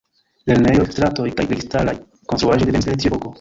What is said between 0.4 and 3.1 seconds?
Lernejoj, stratoj kaj registaraj konstruaĵoj devenis el